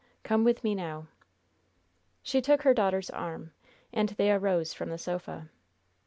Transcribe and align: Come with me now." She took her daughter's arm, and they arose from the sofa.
Come 0.23 0.43
with 0.43 0.63
me 0.63 0.73
now." 0.73 1.09
She 2.23 2.41
took 2.41 2.63
her 2.63 2.73
daughter's 2.73 3.11
arm, 3.11 3.53
and 3.93 4.09
they 4.09 4.31
arose 4.31 4.73
from 4.73 4.89
the 4.89 4.97
sofa. 4.97 5.51